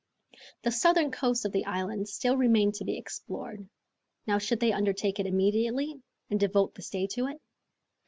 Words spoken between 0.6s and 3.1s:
The southern coast of the island still remained to be